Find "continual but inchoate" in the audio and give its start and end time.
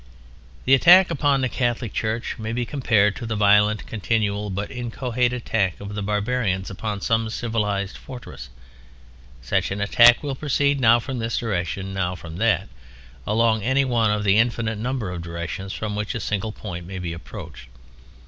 3.85-5.31